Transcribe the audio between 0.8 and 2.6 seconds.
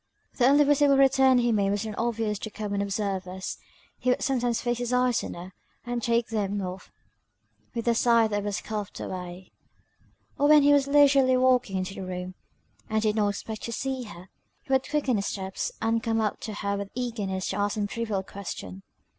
return he made was not obvious to